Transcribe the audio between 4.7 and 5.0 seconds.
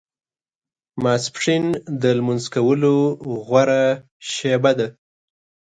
ده